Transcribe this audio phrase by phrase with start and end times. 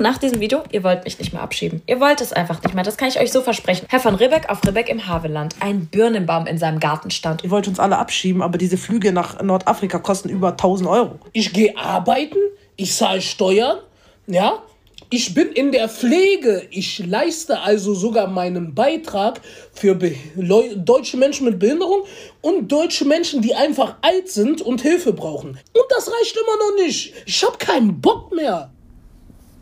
[0.00, 1.80] Nach diesem Video, ihr wollt mich nicht mehr abschieben.
[1.86, 2.82] Ihr wollt es einfach nicht mehr.
[2.82, 3.86] Das kann ich euch so versprechen.
[3.88, 5.54] Herr von Ribbeck auf Ribbeck im Havelland.
[5.60, 7.44] Ein Birnenbaum in seinem Garten stand.
[7.44, 11.20] Ihr wollt uns alle abschieben, aber diese Flüge nach Nordafrika kosten über 1000 Euro.
[11.32, 12.38] Ich gehe arbeiten,
[12.74, 13.78] ich zahle Steuern,
[14.26, 14.64] ja.
[15.10, 16.66] Ich bin in der Pflege.
[16.72, 19.40] Ich leiste also sogar meinen Beitrag
[19.72, 22.02] für Be Leu deutsche Menschen mit Behinderung
[22.40, 25.50] und deutsche Menschen, die einfach alt sind und Hilfe brauchen.
[25.50, 27.14] Und das reicht immer noch nicht.
[27.26, 28.73] Ich habe keinen Bock mehr.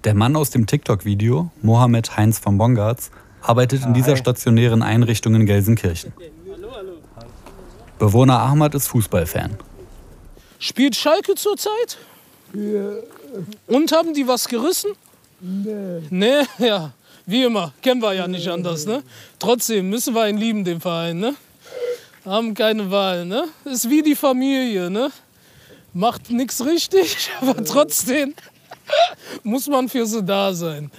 [0.05, 5.47] Der Mann aus dem TikTok-Video, Mohammed Heinz von Bongartz, arbeitet in dieser stationären Einrichtung in
[5.47, 6.13] Gelsenkirchen.
[8.01, 9.57] Bewohner Ahmad ist Fußballfan.
[10.59, 11.99] Spielt Schalke zurzeit?
[13.69, 14.91] Und haben die was gerissen?
[15.41, 16.03] Nee.
[16.11, 16.93] Nee, ja.
[17.25, 19.05] Wie immer, kennen wir ja nicht anders, ne?
[19.39, 21.37] Trotzdem müssen wir ihn lieben, den Verein, ne?
[22.25, 23.45] Haben keine Wahl, ne?
[23.65, 25.13] Ist wie die Familie, ne?
[25.95, 28.35] Macht nichts richtig, aber trotzdem
[29.43, 30.91] muss man für sie da sein.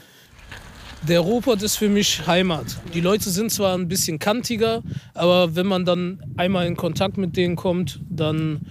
[1.08, 2.66] Der Ruhrpott ist für mich Heimat.
[2.94, 4.82] Die Leute sind zwar ein bisschen kantiger,
[5.14, 8.62] aber wenn man dann einmal in Kontakt mit denen kommt, dann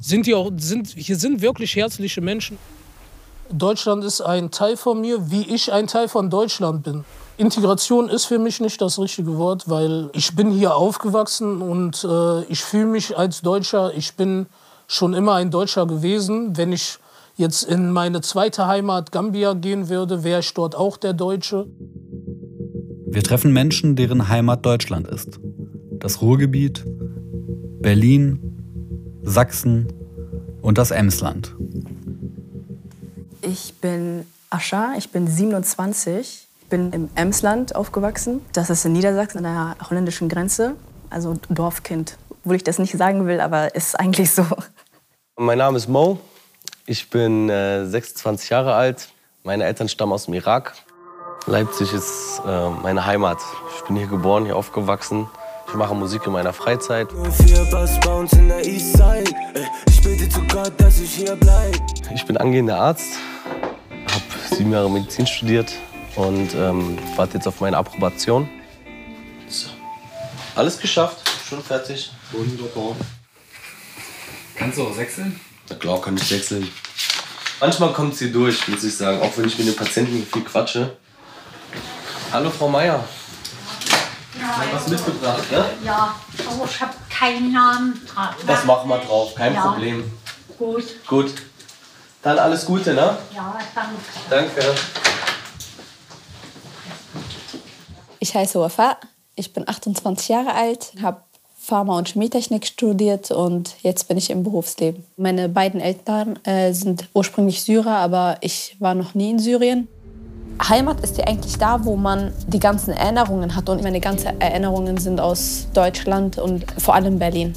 [0.00, 2.58] sind die auch, sind, hier sind wirklich herzliche Menschen.
[3.52, 7.04] Deutschland ist ein Teil von mir, wie ich ein Teil von Deutschland bin.
[7.36, 12.42] Integration ist für mich nicht das richtige Wort, weil ich bin hier aufgewachsen und äh,
[12.44, 13.92] ich fühle mich als Deutscher.
[13.94, 14.46] Ich bin
[14.88, 16.56] schon immer ein Deutscher gewesen.
[16.56, 16.98] Wenn ich
[17.36, 21.66] jetzt in meine zweite Heimat Gambia gehen würde, wäre ich dort auch der Deutsche.
[23.06, 25.38] Wir treffen Menschen, deren Heimat Deutschland ist.
[25.92, 26.84] Das Ruhrgebiet,
[27.80, 29.92] Berlin, Sachsen
[30.60, 31.54] und das Emsland.
[33.42, 38.40] Ich bin Ascha, ich bin 27, bin im Emsland aufgewachsen.
[38.52, 40.74] Das ist in Niedersachsen an der holländischen Grenze,
[41.10, 42.18] also Dorfkind.
[42.30, 44.44] Obwohl ich das nicht sagen will, aber ist eigentlich so.
[45.36, 46.18] Mein Name ist Mo.
[46.88, 49.08] Ich bin äh, 26 Jahre alt.
[49.42, 50.74] Meine Eltern stammen aus dem Irak.
[51.46, 53.38] Leipzig ist äh, meine Heimat.
[53.76, 55.28] Ich bin hier geboren, hier aufgewachsen.
[55.66, 57.08] Ich mache Musik in meiner Freizeit.
[62.14, 63.18] Ich bin angehender Arzt,
[64.06, 65.72] habe sieben Jahre Medizin studiert
[66.14, 68.48] und ähm, warte jetzt auf meine Approbation.
[69.48, 69.70] So.
[70.54, 72.12] Alles geschafft, schon fertig.
[72.30, 72.94] Wunderbar.
[74.54, 75.40] Kannst du auch wechseln?
[75.68, 76.68] Na klar, kann ich wechseln.
[77.60, 80.96] Manchmal kommt sie durch, muss ich sagen, auch wenn ich mit den Patienten viel quatsche.
[82.32, 83.02] Hallo Frau Meier.
[84.38, 85.64] Ja, was mitgebracht, ne?
[85.82, 86.14] Ja,
[86.46, 88.28] aber ich habe keinen Namen dran.
[88.46, 89.62] Das machen wir drauf, kein Ja.
[89.62, 90.10] Problem.
[90.58, 91.32] Gut, Gut.
[92.22, 93.16] Dann alles Gute, ne?
[93.34, 93.94] ja, danke.
[94.28, 94.74] Danke.
[98.18, 98.96] Ich heiße Wafa,
[99.36, 101.22] ich bin 28 Jahre alt, habe
[101.66, 105.02] Pharma- und Chemietechnik studiert und jetzt bin ich im Berufsleben.
[105.16, 109.88] Meine beiden Eltern äh, sind ursprünglich Syrer, aber ich war noch nie in Syrien.
[110.62, 114.96] Heimat ist ja eigentlich da, wo man die ganzen Erinnerungen hat und meine ganzen Erinnerungen
[114.98, 117.52] sind aus Deutschland und vor allem Berlin.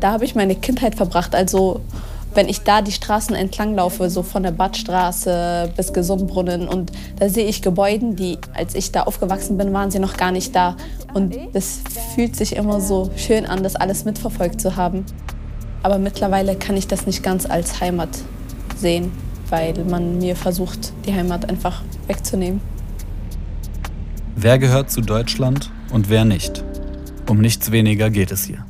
[0.00, 1.80] Da habe ich meine Kindheit verbracht, also
[2.34, 7.28] wenn ich da die Straßen entlang laufe, so von der Badstraße bis Gesundbrunnen und da
[7.28, 10.76] sehe ich Gebäude, die, als ich da aufgewachsen bin, waren sie noch gar nicht da.
[11.14, 11.80] Und das
[12.14, 15.04] fühlt sich immer so schön an, das alles mitverfolgt zu haben.
[15.82, 18.10] Aber mittlerweile kann ich das nicht ganz als Heimat
[18.76, 19.12] sehen,
[19.50, 22.60] weil man mir versucht, die Heimat einfach wegzunehmen.
[24.36, 26.64] Wer gehört zu Deutschland und wer nicht?
[27.28, 28.64] Um nichts weniger geht es hier.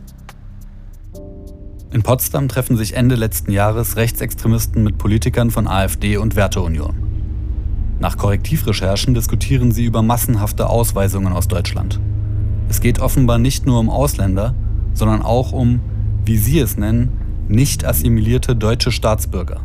[1.93, 6.95] In Potsdam treffen sich Ende letzten Jahres Rechtsextremisten mit Politikern von AfD und Werteunion.
[8.01, 12.01] Nach Korrektivrecherchen diskutieren sie über massenhafte Ausweisungen aus Deutschland.
[12.71, 14.55] Es geht offenbar nicht nur um Ausländer,
[14.95, 15.81] sondern auch um,
[16.25, 17.13] wie sie es nennen,
[17.49, 19.61] nicht assimilierte deutsche Staatsbürger.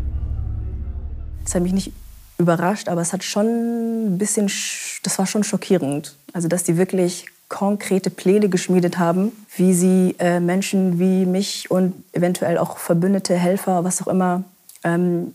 [1.46, 1.94] Das hat mich nicht
[2.38, 6.18] überrascht, aber es hat schon ein bisschen, sch- das war schon schockierend.
[6.34, 12.04] Also, dass die wirklich konkrete Pläne geschmiedet haben, wie sie äh, Menschen wie mich und
[12.12, 14.44] eventuell auch verbündete Helfer, was auch immer,
[14.84, 15.34] ähm,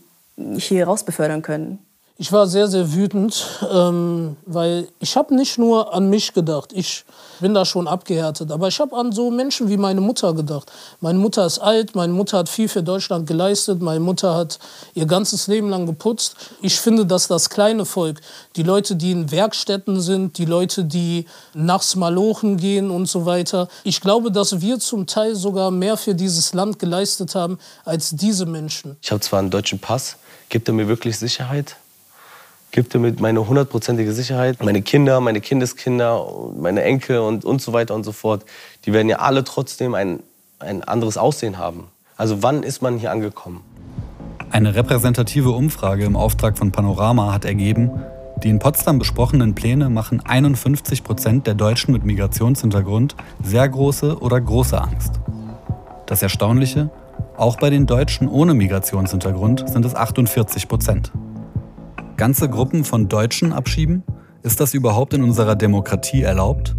[0.57, 1.79] hier raus befördern können.
[2.17, 6.71] Ich war sehr, sehr wütend, ähm, weil ich habe nicht nur an mich gedacht.
[6.71, 7.05] Ich
[7.39, 8.51] bin da schon abgehärtet.
[8.51, 10.71] Aber ich habe an so Menschen wie meine Mutter gedacht.
[11.01, 14.59] Meine Mutter ist alt, meine Mutter hat viel für Deutschland geleistet, meine Mutter hat
[14.93, 16.35] ihr ganzes Leben lang geputzt.
[16.61, 18.21] Ich finde, dass das kleine Volk,
[18.55, 21.25] die Leute, die in Werkstätten sind, die Leute, die
[21.55, 26.13] nachts malochen gehen und so weiter, ich glaube, dass wir zum Teil sogar mehr für
[26.13, 28.97] dieses Land geleistet haben als diese Menschen.
[29.01, 30.15] Ich habe zwar einen deutschen Pass,
[30.49, 31.75] gibt er mir wirklich Sicherheit?
[32.73, 34.63] Gibt mir meine hundertprozentige Sicherheit?
[34.63, 36.25] Meine Kinder, meine Kindeskinder,
[36.59, 38.45] meine Enkel und, und so weiter und so fort,
[38.85, 40.23] die werden ja alle trotzdem ein,
[40.57, 41.89] ein anderes Aussehen haben.
[42.17, 43.61] Also wann ist man hier angekommen?
[44.49, 47.91] Eine repräsentative Umfrage im Auftrag von Panorama hat ergeben,
[48.41, 54.41] die in Potsdam besprochenen Pläne machen 51 Prozent der Deutschen mit Migrationshintergrund sehr große oder
[54.41, 55.19] große Angst.
[56.07, 56.89] Das Erstaunliche,
[57.37, 61.11] auch bei den Deutschen ohne Migrationshintergrund sind es 48 Prozent.
[62.15, 64.03] Ganze Gruppen von Deutschen abschieben?
[64.43, 66.75] Ist das überhaupt in unserer Demokratie erlaubt?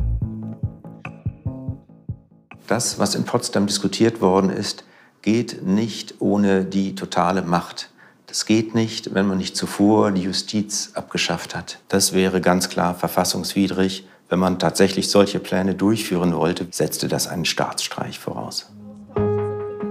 [2.69, 4.84] Das, was in Potsdam diskutiert worden ist,
[5.22, 7.90] geht nicht ohne die totale Macht.
[8.26, 11.80] Das geht nicht, wenn man nicht zuvor die Justiz abgeschafft hat.
[11.88, 14.06] Das wäre ganz klar verfassungswidrig.
[14.28, 18.70] Wenn man tatsächlich solche Pläne durchführen wollte, setzte das einen Staatsstreich voraus.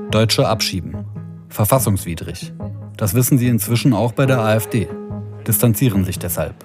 [0.09, 1.05] Deutsche abschieben.
[1.49, 2.53] Verfassungswidrig.
[2.97, 4.87] Das wissen sie inzwischen auch bei der AfD.
[5.47, 6.55] Distanzieren sich deshalb.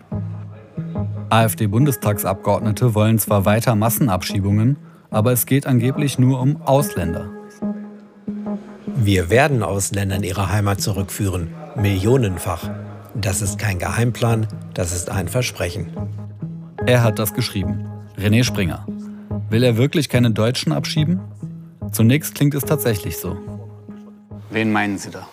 [1.31, 4.77] AfD-Bundestagsabgeordnete wollen zwar weiter Massenabschiebungen,
[5.11, 7.31] aber es geht angeblich nur um Ausländer.
[8.95, 12.71] Wir werden Ausländer in ihre Heimat zurückführen, millionenfach.
[13.15, 15.89] Das ist kein Geheimplan, das ist ein Versprechen.
[16.87, 17.87] Er hat das geschrieben.
[18.19, 18.87] René Springer.
[19.51, 21.21] Will er wirklich keine Deutschen abschieben?
[21.93, 23.37] Zunächst klingt es tatsächlich so.
[24.51, 25.27] Wen meinen Sie da?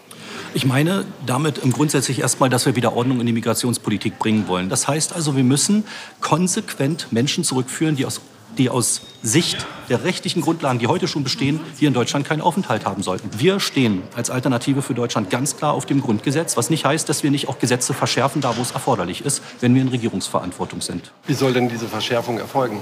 [0.55, 4.69] Ich meine damit grundsätzlich erstmal, dass wir wieder Ordnung in die Migrationspolitik bringen wollen.
[4.69, 5.83] Das heißt also, wir müssen
[6.21, 8.21] konsequent Menschen zurückführen, die aus,
[8.57, 12.85] die aus Sicht der rechtlichen Grundlagen, die heute schon bestehen, hier in Deutschland keinen Aufenthalt
[12.85, 13.37] haben sollten.
[13.37, 17.21] Wir stehen als Alternative für Deutschland ganz klar auf dem Grundgesetz, was nicht heißt, dass
[17.21, 21.11] wir nicht auch Gesetze verschärfen, da wo es erforderlich ist, wenn wir in Regierungsverantwortung sind.
[21.27, 22.79] Wie soll denn diese Verschärfung erfolgen?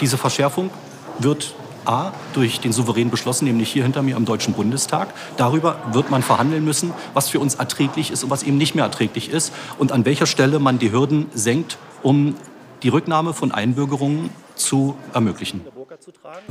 [0.00, 0.70] Diese Verschärfung
[1.18, 1.54] wird
[1.86, 5.08] A, durch den Souverän beschlossen, nämlich hier hinter mir im Deutschen Bundestag.
[5.36, 8.84] Darüber wird man verhandeln müssen, was für uns erträglich ist und was eben nicht mehr
[8.84, 12.34] erträglich ist und an welcher Stelle man die Hürden senkt, um
[12.82, 15.62] die Rücknahme von Einbürgerungen zu ermöglichen.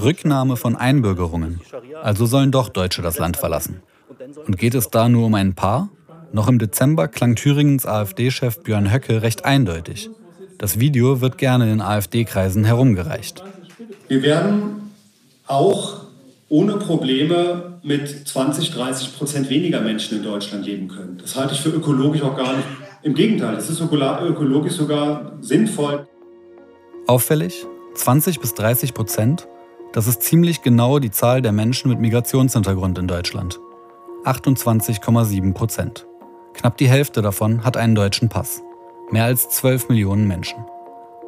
[0.02, 1.62] Rücknahme von Einbürgerungen.
[2.02, 3.82] Also sollen doch Deutsche das Land verlassen.
[4.46, 5.90] Und geht es da nur um ein Paar?
[6.32, 10.10] Noch im Dezember klang Thüringens AfD-Chef Björn Höcke recht eindeutig.
[10.58, 13.44] Das Video wird gerne in AfD-Kreisen herumgereicht.
[14.08, 14.85] Wir werden
[15.48, 16.06] auch
[16.50, 21.18] ohne Probleme mit 20, 30 Prozent weniger Menschen in Deutschland leben können.
[21.22, 22.68] Das halte ich für ökologisch auch gar nicht.
[23.04, 26.08] Im Gegenteil, es ist ökologisch sogar sinnvoll.
[27.08, 27.66] Auffällig,
[27.96, 29.48] 20 bis 30 Prozent,
[29.94, 33.60] das ist ziemlich genau die Zahl der Menschen mit Migrationshintergrund in Deutschland.
[34.26, 36.08] 28,7 Prozent.
[36.54, 38.64] Knapp die Hälfte davon hat einen deutschen Pass.
[39.12, 40.66] Mehr als 12 Millionen Menschen.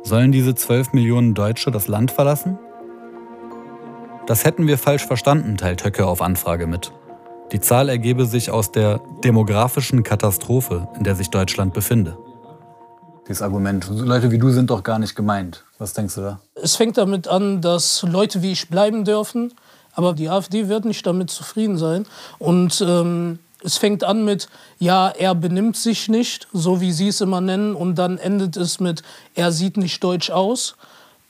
[0.02, 2.58] Sollen diese 12 Millionen Deutsche das Land verlassen?
[4.28, 6.92] Das hätten wir falsch verstanden, teilt Höcke auf Anfrage mit.
[7.54, 12.18] Die Zahl ergebe sich aus der demografischen Katastrophe, in der sich Deutschland befinde.
[13.26, 15.64] Dieses Argument, Leute wie du sind doch gar nicht gemeint.
[15.78, 16.40] Was denkst du da?
[16.56, 19.54] Es fängt damit an, dass Leute wie ich bleiben dürfen,
[19.94, 22.06] aber die AfD wird nicht damit zufrieden sein.
[22.38, 27.22] Und ähm, es fängt an mit, ja, er benimmt sich nicht, so wie sie es
[27.22, 29.04] immer nennen, und dann endet es mit,
[29.36, 30.76] er sieht nicht deutsch aus.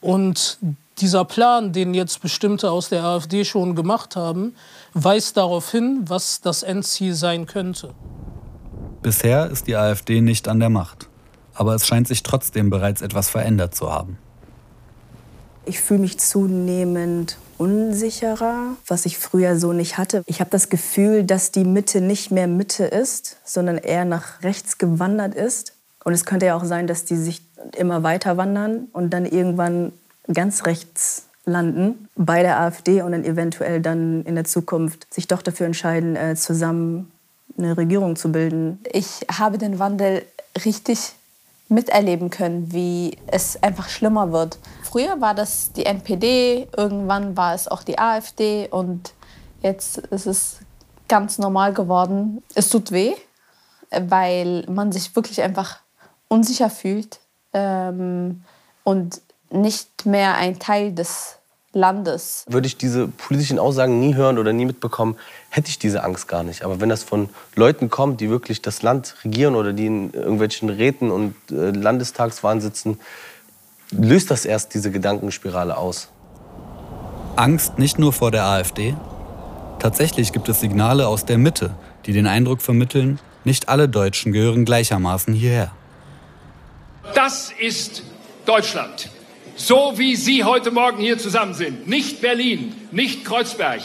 [0.00, 0.58] Und
[1.00, 4.54] dieser Plan, den jetzt bestimmte aus der AfD schon gemacht haben,
[4.94, 7.94] weist darauf hin, was das Endziel sein könnte.
[9.02, 11.08] Bisher ist die AfD nicht an der Macht,
[11.54, 14.18] aber es scheint sich trotzdem bereits etwas verändert zu haben.
[15.64, 20.22] Ich fühle mich zunehmend unsicherer, was ich früher so nicht hatte.
[20.26, 24.78] Ich habe das Gefühl, dass die Mitte nicht mehr Mitte ist, sondern eher nach rechts
[24.78, 25.74] gewandert ist.
[26.04, 27.42] Und es könnte ja auch sein, dass die sich
[27.76, 29.92] immer weiter wandern und dann irgendwann
[30.32, 35.42] ganz rechts landen bei der AfD und dann eventuell dann in der Zukunft sich doch
[35.42, 37.10] dafür entscheiden, äh, zusammen
[37.56, 38.78] eine Regierung zu bilden.
[38.92, 40.24] Ich habe den Wandel
[40.64, 41.14] richtig
[41.68, 44.58] miterleben können, wie es einfach schlimmer wird.
[44.82, 49.12] Früher war das die NPD, irgendwann war es auch die AfD und
[49.62, 50.58] jetzt ist es
[51.08, 52.42] ganz normal geworden.
[52.54, 53.14] Es tut weh,
[53.90, 55.80] weil man sich wirklich einfach
[56.28, 57.20] unsicher fühlt
[57.52, 58.44] ähm,
[58.84, 61.38] und nicht mehr ein Teil des
[61.72, 62.44] Landes.
[62.48, 65.16] Würde ich diese politischen Aussagen nie hören oder nie mitbekommen,
[65.50, 66.62] hätte ich diese Angst gar nicht.
[66.62, 70.70] Aber wenn das von Leuten kommt, die wirklich das Land regieren oder die in irgendwelchen
[70.70, 72.98] Räten und äh, Landestagswahlen sitzen,
[73.90, 76.08] löst das erst diese Gedankenspirale aus.
[77.36, 78.96] Angst nicht nur vor der AfD?
[79.78, 81.70] Tatsächlich gibt es Signale aus der Mitte,
[82.06, 85.70] die den Eindruck vermitteln, nicht alle Deutschen gehören gleichermaßen hierher.
[87.14, 88.02] Das ist
[88.44, 89.10] Deutschland.
[89.60, 91.88] So wie Sie heute Morgen hier zusammen sind.
[91.88, 93.80] Nicht Berlin, nicht Kreuzberg.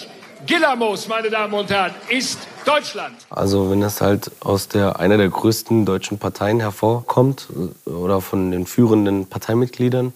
[0.45, 3.15] Gillamos, meine Damen und Herren, ist Deutschland.
[3.31, 7.47] Also wenn das halt aus der einer der größten deutschen Parteien hervorkommt
[7.85, 10.13] oder von den führenden Parteimitgliedern,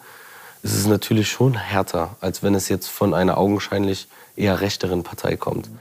[0.62, 5.38] ist es natürlich schon härter, als wenn es jetzt von einer augenscheinlich eher rechteren Partei
[5.38, 5.72] kommt.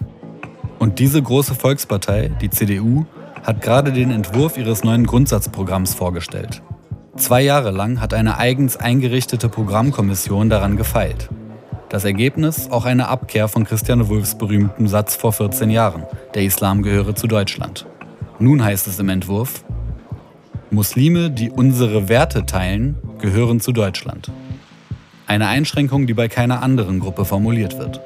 [0.78, 3.04] Und diese große Volkspartei, die CDU,
[3.42, 6.62] hat gerade den Entwurf ihres neuen Grundsatzprogramms vorgestellt.
[7.16, 11.30] Zwei Jahre lang hat eine eigens eingerichtete Programmkommission daran gefeilt.
[11.88, 16.04] Das Ergebnis auch eine Abkehr von Christian Wulffs berühmtem Satz vor 14 Jahren,
[16.35, 17.87] der Islam gehöre zu Deutschland.
[18.38, 19.64] Nun heißt es im Entwurf,
[20.70, 24.30] Muslime, die unsere Werte teilen, gehören zu Deutschland.
[25.26, 28.00] Eine Einschränkung, die bei keiner anderen Gruppe formuliert wird.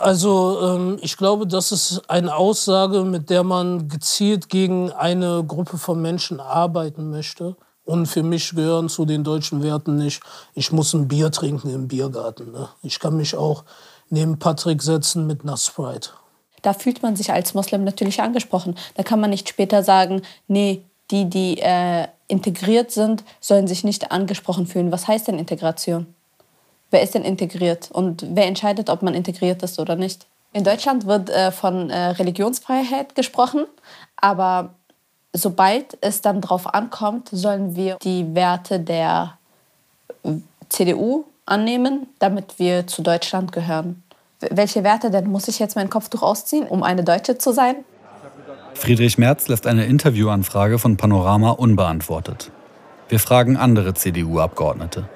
[0.00, 5.76] Also ähm, ich glaube, das ist eine Aussage, mit der man gezielt gegen eine Gruppe
[5.76, 7.56] von Menschen arbeiten möchte.
[7.84, 10.22] Und für mich gehören zu den deutschen Werten nicht,
[10.54, 12.52] ich muss ein Bier trinken im Biergarten.
[12.52, 12.68] Ne?
[12.82, 13.64] Ich kann mich auch
[14.08, 16.10] neben Patrick setzen mit einer Sprite.
[16.62, 18.76] Da fühlt man sich als Moslem natürlich angesprochen.
[18.94, 24.12] Da kann man nicht später sagen, nee, die, die äh, integriert sind, sollen sich nicht
[24.12, 24.92] angesprochen fühlen.
[24.92, 26.06] Was heißt denn Integration?
[26.90, 30.26] Wer ist denn integriert und wer entscheidet, ob man integriert ist oder nicht?
[30.52, 33.66] In Deutschland wird äh, von äh, Religionsfreiheit gesprochen,
[34.16, 34.70] aber
[35.32, 39.38] sobald es dann darauf ankommt, sollen wir die Werte der
[40.68, 44.02] CDU annehmen, damit wir zu Deutschland gehören.
[44.40, 45.30] Welche Werte denn?
[45.30, 47.76] Muss ich jetzt mein Kopftuch ausziehen, um eine Deutsche zu sein?
[48.74, 52.50] Friedrich Merz lässt eine Interviewanfrage von Panorama unbeantwortet.
[53.08, 55.08] Wir fragen andere CDU-Abgeordnete.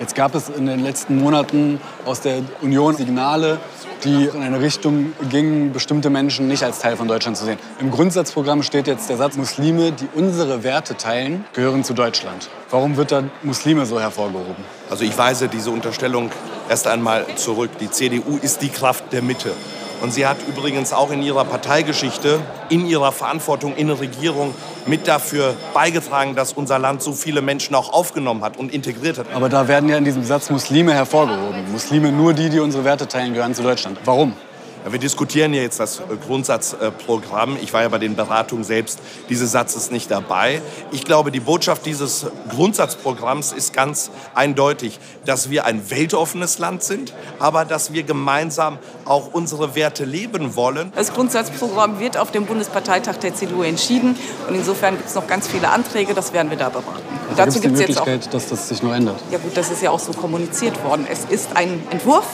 [0.00, 3.58] Jetzt gab es in den letzten Monaten aus der Union Signale,
[4.02, 7.58] die in eine Richtung gingen, bestimmte Menschen nicht als Teil von Deutschland zu sehen.
[7.80, 12.48] Im Grundsatzprogramm steht jetzt der Satz, Muslime, die unsere Werte teilen, gehören zu Deutschland.
[12.70, 14.64] Warum wird da Muslime so hervorgehoben?
[14.88, 16.30] Also ich weise diese Unterstellung
[16.70, 17.70] erst einmal zurück.
[17.78, 19.52] Die CDU ist die Kraft der Mitte.
[20.00, 24.54] Und sie hat übrigens auch in ihrer Parteigeschichte, in ihrer Verantwortung in der Regierung
[24.86, 29.26] mit dafür beigetragen, dass unser Land so viele Menschen auch aufgenommen hat und integriert hat.
[29.34, 31.70] Aber da werden ja in diesem Satz Muslime hervorgehoben.
[31.70, 33.98] Muslime, nur die, die unsere Werte teilen, gehören zu Deutschland.
[34.04, 34.34] Warum?
[34.84, 37.58] Ja, wir diskutieren ja jetzt das Grundsatzprogramm.
[37.60, 40.62] Ich war ja bei den Beratungen selbst dieses Satzes nicht dabei.
[40.90, 47.12] Ich glaube, die Botschaft dieses Grundsatzprogramms ist ganz eindeutig, dass wir ein weltoffenes Land sind,
[47.38, 50.92] aber dass wir gemeinsam auch unsere Werte leben wollen.
[50.94, 54.16] Das Grundsatzprogramm wird auf dem Bundesparteitag der CDU entschieden
[54.48, 57.02] und insofern gibt es noch ganz viele Anträge, das werden wir da beraten.
[57.28, 59.20] Und dazu gibt es die Möglichkeit, auch, dass das sich nur ändert.
[59.30, 61.06] Ja gut, das ist ja auch so kommuniziert worden.
[61.10, 62.26] Es ist ein Entwurf,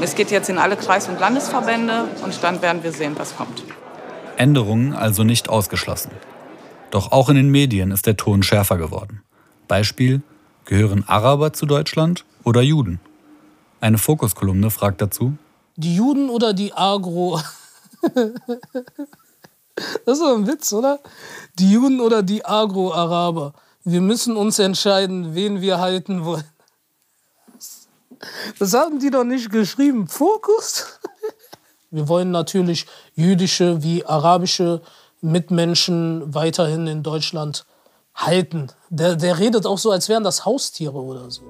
[0.00, 3.62] es geht jetzt in alle Kreis- und Landesverbände und dann werden wir sehen, was kommt.
[4.36, 6.10] Änderungen also nicht ausgeschlossen.
[6.90, 9.22] Doch auch in den Medien ist der Ton schärfer geworden.
[9.68, 10.22] Beispiel:
[10.64, 13.00] Gehören Araber zu Deutschland oder Juden?
[13.80, 15.36] Eine Fokuskolumne fragt dazu:
[15.76, 17.40] Die Juden oder die Agro?
[20.04, 21.00] das ist doch ein Witz, oder?
[21.58, 23.54] Die Juden oder die Agro-Araber?
[23.84, 26.44] Wir müssen uns entscheiden, wen wir halten wollen.
[28.58, 30.08] Das haben die doch nicht geschrieben.
[30.08, 30.98] Fokus?
[31.90, 34.80] Wir wollen natürlich jüdische wie arabische
[35.20, 37.66] Mitmenschen weiterhin in Deutschland
[38.16, 38.66] halten.
[38.90, 41.42] Der, der redet auch so, als wären das Haustiere oder so.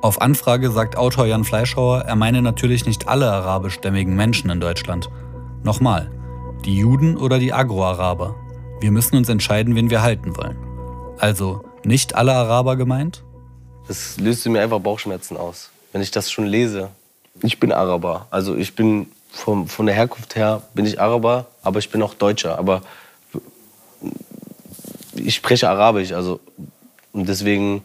[0.00, 5.10] Auf Anfrage sagt Autor Jan Fleischhauer, er meine natürlich nicht alle arabischstämmigen Menschen in Deutschland.
[5.62, 6.10] Nochmal,
[6.64, 8.34] die Juden oder die Agro-Araber.
[8.80, 10.56] Wir müssen uns entscheiden, wen wir halten wollen.
[11.18, 13.24] Also nicht alle Araber gemeint?
[13.86, 16.88] Das löst mir einfach Bauchschmerzen aus wenn ich das schon lese.
[17.42, 18.26] Ich bin Araber.
[18.30, 22.14] Also ich bin vom, von der Herkunft her bin ich Araber, aber ich bin auch
[22.14, 22.58] Deutscher.
[22.58, 22.82] Aber
[25.14, 26.40] ich spreche Arabisch, also
[27.12, 27.84] und deswegen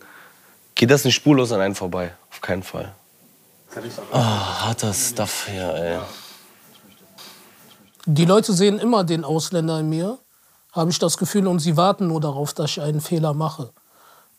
[0.75, 2.13] geht das nicht spurlos an einen vorbei.
[2.31, 2.93] Auf keinen Fall.
[4.11, 5.99] Oh, harter Stuff hier, ey.
[8.05, 10.17] Die Leute sehen immer den Ausländer in mir,
[10.71, 13.71] habe ich das Gefühl, und sie warten nur darauf, dass ich einen Fehler mache.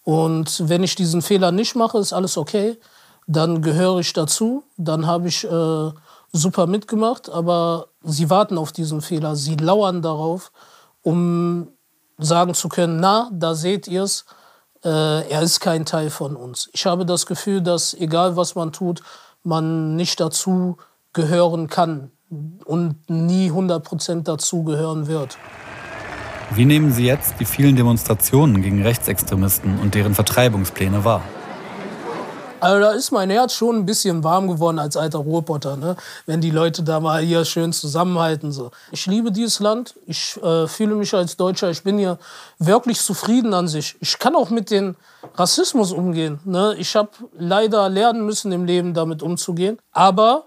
[0.05, 2.79] Und wenn ich diesen Fehler nicht mache, ist alles okay
[3.29, 5.91] dann gehöre ich dazu, dann habe ich äh,
[6.33, 10.51] super mitgemacht, aber sie warten auf diesen Fehler, sie lauern darauf,
[11.03, 11.69] um
[12.17, 14.25] sagen zu können, na, da seht ihr es,
[14.83, 16.71] äh, er ist kein Teil von uns.
[16.73, 19.03] Ich habe das Gefühl, dass egal was man tut,
[19.45, 20.79] man nicht dazu
[21.13, 22.11] gehören kann
[22.65, 25.37] und nie 100% dazu gehören wird.
[26.51, 31.23] Wie nehmen Sie jetzt die vielen Demonstrationen gegen Rechtsextremisten und deren Vertreibungspläne wahr?
[32.61, 35.97] Also da ist mein Herz schon ein bisschen warm geworden als alter Ruhrpotter, ne?
[36.27, 38.51] wenn die Leute da mal hier schön zusammenhalten.
[38.51, 38.71] So.
[38.91, 42.19] Ich liebe dieses Land, ich äh, fühle mich als Deutscher, ich bin hier
[42.59, 43.97] wirklich zufrieden an sich.
[44.01, 44.97] Ich kann auch mit dem
[45.37, 46.41] Rassismus umgehen.
[46.45, 46.75] Ne?
[46.79, 49.79] Ich habe leider lernen müssen im Leben damit umzugehen.
[49.93, 50.47] Aber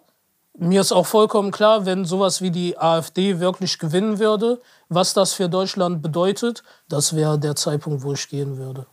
[0.57, 5.31] mir ist auch vollkommen klar, wenn sowas wie die AfD wirklich gewinnen würde, was das
[5.31, 8.85] für Deutschland bedeutet, das wäre der Zeitpunkt, wo ich gehen würde.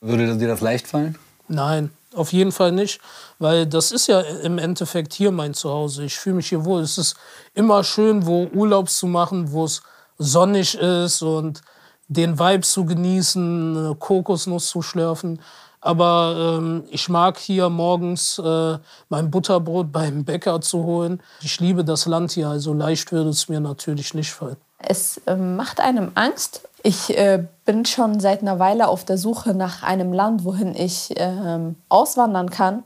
[0.00, 1.16] Würde dir das leicht fallen?
[1.46, 3.00] Nein, auf jeden Fall nicht,
[3.38, 6.04] weil das ist ja im Endeffekt hier mein Zuhause.
[6.04, 6.80] Ich fühle mich hier wohl.
[6.82, 7.16] Es ist
[7.54, 9.82] immer schön, wo Urlaubs zu machen, wo es
[10.18, 11.62] sonnig ist und
[12.08, 15.40] den Vibe zu genießen, Kokosnuss zu schlürfen.
[15.80, 21.22] Aber ähm, ich mag hier morgens äh, mein Butterbrot beim Bäcker zu holen.
[21.40, 24.56] Ich liebe das Land hier, also leicht würde es mir natürlich nicht fallen.
[24.78, 26.68] Es äh, macht einem Angst.
[26.82, 31.12] Ich äh, bin schon seit einer Weile auf der Suche nach einem Land, wohin ich
[31.16, 32.84] ähm, auswandern kann,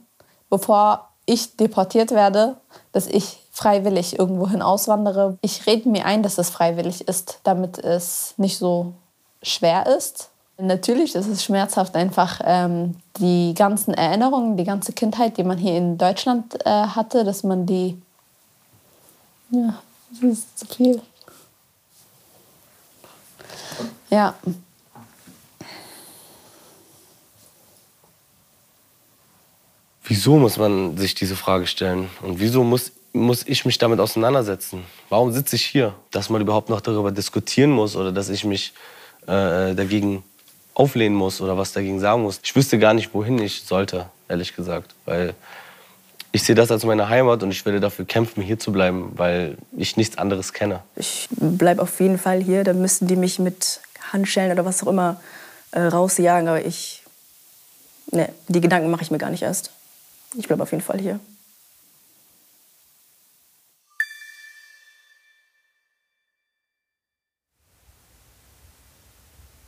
[0.49, 2.57] bevor ich deportiert werde,
[2.91, 5.37] dass ich freiwillig irgendwohin auswandere.
[5.41, 8.93] Ich rede mir ein, dass es freiwillig ist, damit es nicht so
[9.41, 10.29] schwer ist.
[10.57, 15.77] Natürlich ist es schmerzhaft, einfach ähm, die ganzen Erinnerungen, die ganze Kindheit, die man hier
[15.77, 18.01] in Deutschland äh, hatte, dass man die.
[19.49, 19.75] Ja,
[20.11, 21.01] das ist zu viel.
[24.15, 24.33] Ja.
[30.05, 32.09] Wieso muss man sich diese Frage stellen?
[32.21, 34.85] Und wieso muss, muss ich mich damit auseinandersetzen?
[35.09, 35.93] Warum sitze ich hier?
[36.11, 38.71] Dass man überhaupt noch darüber diskutieren muss oder dass ich mich
[39.23, 40.23] äh, dagegen
[40.75, 42.39] auflehnen muss oder was dagegen sagen muss.
[42.41, 44.95] Ich wüsste gar nicht, wohin ich sollte, ehrlich gesagt.
[45.03, 45.33] Weil
[46.31, 49.57] ich sehe das als meine Heimat und ich werde dafür kämpfen, hier zu bleiben, weil
[49.75, 50.83] ich nichts anderes kenne.
[50.95, 52.63] Ich bleibe auf jeden Fall hier.
[52.63, 53.81] Dann müssten die mich mit
[54.11, 55.21] Handschellen oder was auch immer
[55.71, 56.47] äh, rausjagen.
[56.47, 57.03] Aber ich,
[58.11, 59.71] ne, die Gedanken mache ich mir gar nicht erst.
[60.35, 61.19] Ich bleibe auf jeden Fall hier.